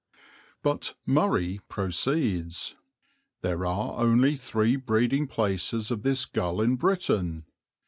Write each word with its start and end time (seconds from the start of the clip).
But 0.63 0.95
"Murray" 1.05 1.61
proceeds: 1.69 2.75
"There 3.43 3.67
are 3.67 3.99
only 3.99 4.35
three 4.35 4.75
breeding 4.75 5.27
places 5.27 5.91
of 5.91 6.01
this 6.01 6.25
gull 6.25 6.59
in 6.59 6.75
Britain." 6.75 7.45